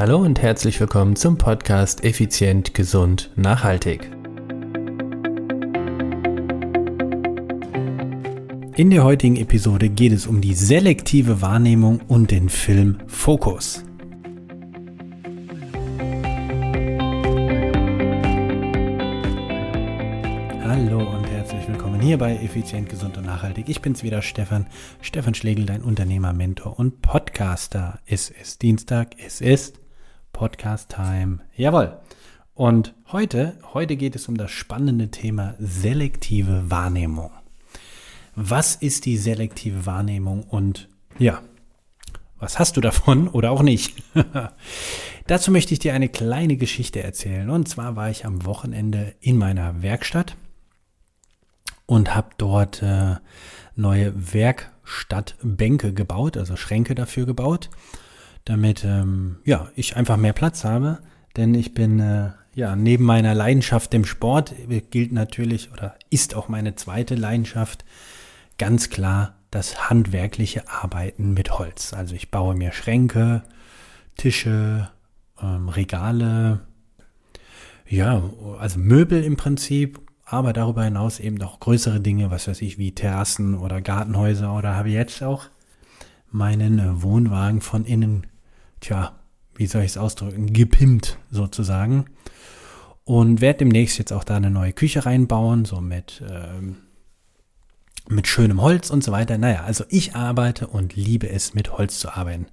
[0.00, 4.10] Hallo und herzlich willkommen zum Podcast Effizient, Gesund, Nachhaltig.
[8.76, 13.84] In der heutigen Episode geht es um die selektive Wahrnehmung und den Film Fokus.
[20.64, 23.68] Hallo und herzlich willkommen hier bei Effizient, Gesund und Nachhaltig.
[23.68, 24.66] Ich bin's wieder, Stefan.
[25.02, 28.00] Stefan Schlegel, dein Unternehmer, Mentor und Podcaster.
[28.06, 29.79] Es ist Dienstag, es ist
[30.32, 31.40] Podcast Time.
[31.56, 31.98] Jawohl.
[32.54, 37.30] Und heute, heute geht es um das spannende Thema selektive Wahrnehmung.
[38.34, 40.88] Was ist die selektive Wahrnehmung und
[41.18, 41.42] ja,
[42.38, 44.02] was hast du davon oder auch nicht?
[45.26, 47.50] Dazu möchte ich dir eine kleine Geschichte erzählen.
[47.50, 50.36] Und zwar war ich am Wochenende in meiner Werkstatt
[51.86, 53.16] und habe dort äh,
[53.76, 57.68] neue Werkstattbänke gebaut, also Schränke dafür gebaut,
[58.50, 60.98] damit ähm, ja, ich einfach mehr Platz habe.
[61.36, 64.54] Denn ich bin äh, ja neben meiner Leidenschaft dem Sport
[64.90, 67.84] gilt natürlich oder ist auch meine zweite Leidenschaft
[68.58, 71.92] ganz klar das handwerkliche Arbeiten mit Holz.
[71.92, 73.42] Also ich baue mir Schränke,
[74.16, 74.90] Tische,
[75.40, 76.60] ähm, Regale,
[77.88, 78.22] ja,
[78.58, 82.94] also Möbel im Prinzip, aber darüber hinaus eben auch größere Dinge, was weiß ich, wie
[82.94, 85.46] Terrassen oder Gartenhäuser oder habe jetzt auch
[86.30, 88.26] meinen äh, Wohnwagen von innen,
[88.80, 89.18] tja,
[89.54, 92.06] wie soll ich es ausdrücken, gepimpt sozusagen.
[93.04, 96.76] Und werde demnächst jetzt auch da eine neue Küche reinbauen, so mit ähm,
[98.10, 99.38] mit schönem Holz und so weiter.
[99.38, 102.46] Naja, also ich arbeite und liebe es, mit Holz zu arbeiten.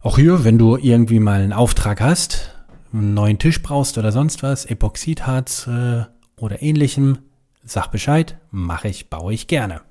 [0.00, 2.54] Auch hier, wenn du irgendwie mal einen Auftrag hast,
[2.92, 6.04] einen neuen Tisch brauchst oder sonst was, Epoxidharz äh,
[6.36, 7.18] oder ähnlichem,
[7.64, 9.82] sag Bescheid, mache ich, baue ich gerne.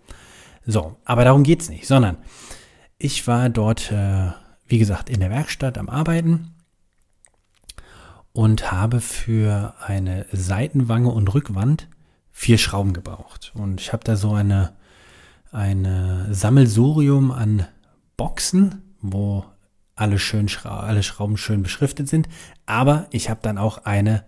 [0.66, 2.18] So, aber darum geht es nicht, sondern
[2.98, 4.32] ich war dort, äh,
[4.68, 6.52] wie gesagt, in der Werkstatt am Arbeiten
[8.34, 11.88] und habe für eine Seitenwange und Rückwand
[12.32, 13.54] vier Schrauben gebraucht.
[13.56, 14.74] Und ich habe da so eine,
[15.52, 17.66] eine Sammelsurium an
[18.18, 19.46] Boxen, wo
[19.96, 22.28] alle, schön, alle Schrauben schön beschriftet sind.
[22.66, 24.26] Aber ich habe dann auch eine,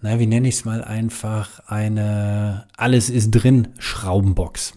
[0.00, 4.74] na, wie nenne ich es mal einfach, eine Alles ist drin Schraubenbox.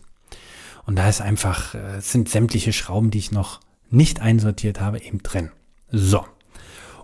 [0.85, 3.59] Und da ist einfach, äh, es sind sämtliche Schrauben, die ich noch
[3.89, 5.51] nicht einsortiert habe, eben drin.
[5.91, 6.25] So.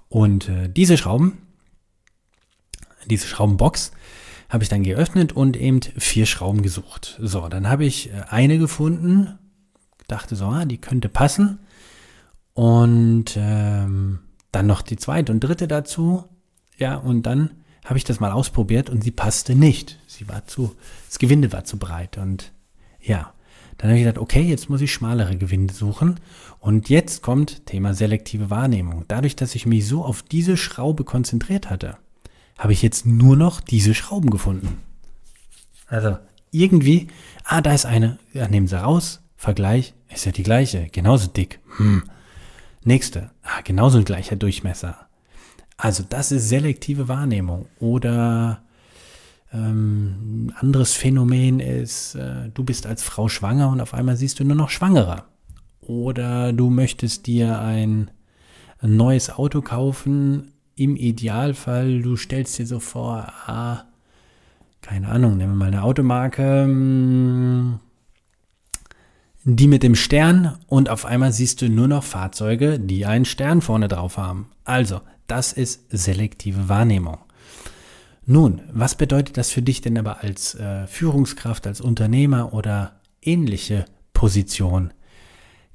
[0.09, 1.37] Und äh, diese Schrauben,
[3.05, 3.91] diese Schraubenbox,
[4.49, 7.17] habe ich dann geöffnet und eben vier Schrauben gesucht.
[7.21, 9.39] So, dann habe ich äh, eine gefunden,
[10.07, 11.59] dachte so, ah, die könnte passen.
[12.53, 14.19] Und ähm,
[14.51, 16.25] dann noch die zweite und dritte dazu.
[16.77, 17.51] Ja, und dann
[17.85, 19.99] habe ich das mal ausprobiert und sie passte nicht.
[20.05, 20.75] Sie war zu,
[21.07, 22.17] das Gewinde war zu breit.
[22.17, 22.51] Und
[22.99, 23.33] ja,
[23.77, 26.19] dann habe ich gedacht, okay, jetzt muss ich schmalere Gewinde suchen.
[26.59, 29.05] Und jetzt kommt Thema selektive Wahrnehmung.
[29.07, 31.97] Dadurch, dass ich mich so auf diese Schraube konzentriert hatte,
[32.57, 34.77] habe ich jetzt nur noch diese Schrauben gefunden.
[35.87, 36.17] Also
[36.51, 37.07] irgendwie,
[37.43, 41.59] ah, da ist eine, ja, nehmen sie raus, Vergleich, ist ja die gleiche, genauso dick.
[41.77, 42.03] Hm.
[42.83, 45.07] Nächste, ah, genauso ein gleicher Durchmesser.
[45.77, 47.65] Also das ist selektive Wahrnehmung.
[47.79, 48.61] Oder
[49.53, 54.43] ähm, anderes Phänomen ist, äh, du bist als Frau schwanger und auf einmal siehst du
[54.43, 55.25] nur noch Schwangerer.
[55.81, 58.11] Oder du möchtest dir ein,
[58.79, 63.83] ein neues Auto kaufen, im Idealfall, du stellst dir so vor, ah,
[64.81, 67.79] keine Ahnung, nehmen wir mal eine Automarke, hm,
[69.43, 73.61] die mit dem Stern und auf einmal siehst du nur noch Fahrzeuge, die einen Stern
[73.61, 74.49] vorne drauf haben.
[74.63, 77.19] Also, das ist selektive Wahrnehmung.
[78.25, 83.85] Nun, was bedeutet das für dich denn aber als äh, Führungskraft, als Unternehmer oder ähnliche
[84.13, 84.93] Position?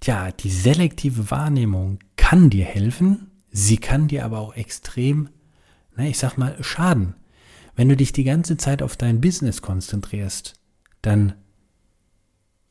[0.01, 5.31] Tja, die selektive Wahrnehmung kann dir helfen, Sie kann dir aber auch extrem,
[5.97, 7.15] na, ich sag mal, schaden.
[7.75, 10.61] Wenn du dich die ganze Zeit auf dein Business konzentrierst,
[11.01, 11.33] dann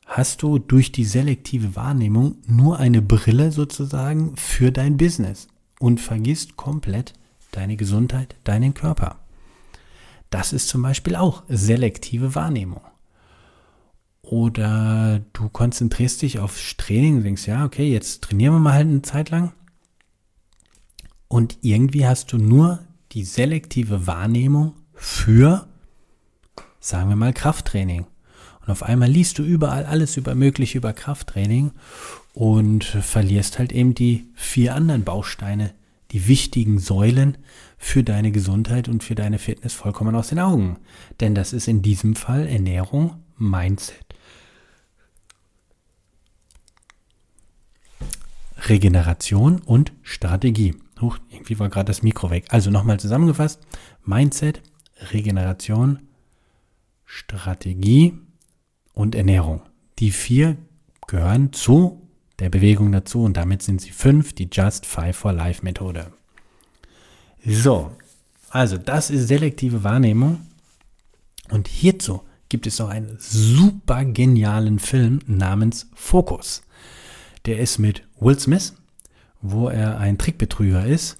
[0.04, 5.48] hast du durch die selektive Wahrnehmung nur eine Brille sozusagen für dein Business
[5.80, 7.14] und vergisst komplett
[7.50, 9.25] deine Gesundheit, deinen Körper.
[10.30, 12.82] Das ist zum Beispiel auch selektive Wahrnehmung.
[14.22, 18.88] Oder du konzentrierst dich aufs Training und denkst, ja, okay, jetzt trainieren wir mal halt
[18.88, 19.52] eine Zeit lang.
[21.28, 22.80] Und irgendwie hast du nur
[23.12, 25.68] die selektive Wahrnehmung für,
[26.80, 28.06] sagen wir mal, Krafttraining.
[28.60, 31.70] Und auf einmal liest du überall alles über mögliche über Krafttraining
[32.34, 35.72] und verlierst halt eben die vier anderen Bausteine,
[36.16, 37.36] die wichtigen Säulen
[37.76, 40.78] für deine Gesundheit und für deine Fitness vollkommen aus den Augen.
[41.20, 44.14] Denn das ist in diesem Fall Ernährung, Mindset,
[48.66, 50.74] Regeneration und Strategie.
[51.02, 52.46] Huch, irgendwie war gerade das Mikro weg.
[52.48, 53.60] Also nochmal zusammengefasst.
[54.02, 54.62] Mindset,
[55.12, 56.08] Regeneration,
[57.04, 58.14] Strategie
[58.94, 59.60] und Ernährung.
[59.98, 60.56] Die vier
[61.06, 62.05] gehören zu
[62.38, 66.12] der Bewegung dazu und damit sind sie fünf, die Just Five for Life Methode.
[67.44, 67.92] So,
[68.50, 70.40] also das ist selektive Wahrnehmung
[71.50, 76.62] und hierzu gibt es noch einen super genialen Film namens Focus.
[77.46, 78.74] Der ist mit Will Smith,
[79.40, 81.18] wo er ein Trickbetrüger ist.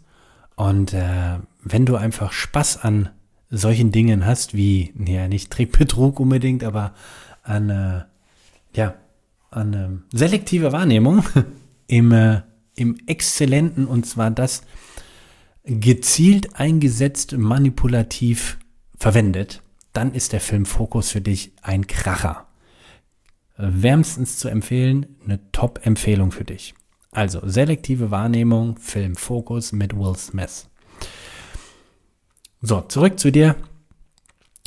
[0.56, 3.10] Und äh, wenn du einfach Spaß an
[3.50, 6.94] solchen Dingen hast, wie, ja, nicht Trickbetrug unbedingt, aber
[7.42, 8.02] an, äh,
[8.74, 8.94] ja,
[9.50, 11.24] an äh, selektive Wahrnehmung
[11.86, 12.42] im, äh,
[12.74, 14.62] im Exzellenten, und zwar das
[15.64, 18.58] gezielt eingesetzt, manipulativ
[18.96, 19.62] verwendet,
[19.92, 22.46] dann ist der Film Fokus für dich ein Kracher.
[23.56, 26.74] Wärmstens zu empfehlen, eine Top-Empfehlung für dich.
[27.10, 30.68] Also selektive Wahrnehmung, Film Fokus mit Will Smith.
[32.60, 33.56] So, zurück zu dir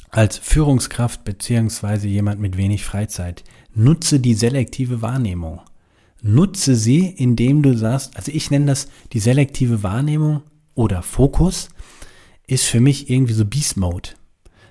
[0.10, 3.44] als Führungskraft beziehungsweise jemand mit wenig Freizeit.
[3.74, 5.62] Nutze die selektive Wahrnehmung.
[6.22, 10.42] Nutze sie, indem du sagst, also ich nenne das die selektive Wahrnehmung
[10.76, 11.70] oder Fokus,
[12.48, 14.10] ist für mich irgendwie so Beast Mode.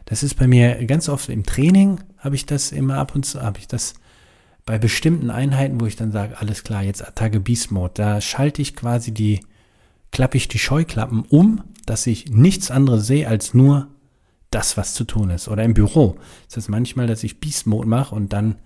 [0.05, 3.41] Das ist bei mir ganz oft im Training, habe ich das immer ab und zu,
[3.41, 3.95] habe ich das
[4.67, 8.61] bei bestimmten Einheiten, wo ich dann sage, alles klar, jetzt Attacke Beast Mode, da schalte
[8.61, 9.41] ich quasi die,
[10.11, 13.89] klappe ich die Scheuklappen um, dass ich nichts anderes sehe als nur
[14.51, 15.49] das, was zu tun ist.
[15.49, 16.17] Oder im Büro
[16.49, 18.57] ist es manchmal, dass ich Beast Mode mache und dann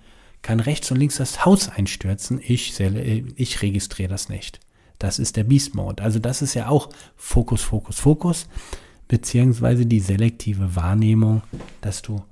[0.43, 2.41] kann rechts und links das Haus einstürzen.
[2.43, 4.61] Ich, ich registriere das nicht.
[4.99, 6.03] Das ist der Beast Mode.
[6.03, 8.47] Also das ist ja auch Fokus, Fokus, Fokus
[9.09, 11.43] beziehungsweise die selektive Wahrnehmung,
[11.83, 12.23] dass du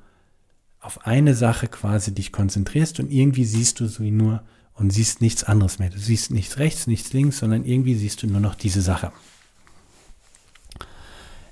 [0.80, 4.42] auf eine Sache quasi dich konzentrierst und irgendwie siehst du sie nur
[4.72, 5.90] und siehst nichts anderes mehr.
[5.90, 9.12] Du siehst nichts rechts, nichts links, sondern irgendwie siehst du nur noch diese Sache.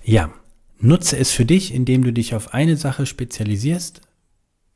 [0.03, 0.33] Ja,
[0.81, 4.01] nutze es für dich, indem du dich auf eine Sache spezialisierst,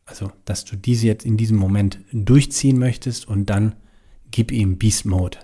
[0.05, 3.75] also dass du diese jetzt in diesem Moment durchziehen möchtest und dann
[4.31, 5.39] gib ihm Beast Mode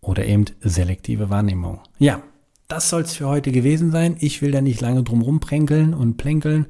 [0.00, 1.80] oder eben selektive Wahrnehmung.
[1.98, 2.22] Ja,
[2.68, 4.16] das soll es für heute gewesen sein.
[4.20, 6.66] Ich will da nicht lange drum rumpränkeln und plänkeln.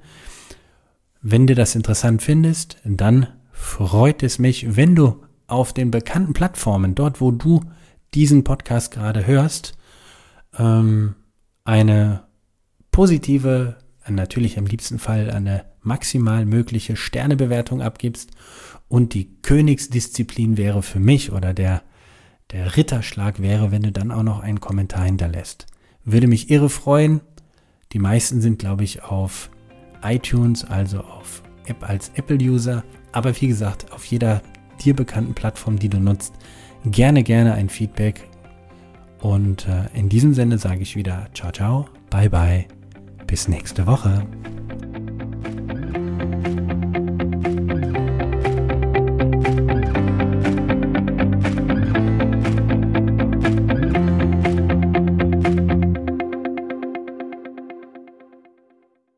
[1.23, 6.95] Wenn du das interessant findest, dann freut es mich, wenn du auf den bekannten Plattformen,
[6.95, 7.61] dort wo du
[8.15, 9.77] diesen Podcast gerade hörst,
[10.59, 11.15] ähm,
[11.65, 12.25] eine
[13.01, 13.77] positive,
[14.07, 18.33] natürlich im liebsten Fall eine maximal mögliche Sternebewertung abgibst.
[18.89, 21.81] Und die Königsdisziplin wäre für mich oder der,
[22.51, 25.65] der Ritterschlag wäre, wenn du dann auch noch einen Kommentar hinterlässt.
[26.05, 27.23] Würde mich irre freuen.
[27.93, 29.49] Die meisten sind, glaube ich, auf
[30.03, 32.85] iTunes, also auf App als Apple-User.
[33.13, 34.43] Aber wie gesagt, auf jeder
[34.85, 36.35] dir bekannten Plattform, die du nutzt,
[36.85, 38.29] gerne, gerne ein Feedback.
[39.23, 42.67] Und äh, in diesem Sinne sage ich wieder ciao, ciao, bye, bye,
[43.31, 44.27] bis nächste Woche.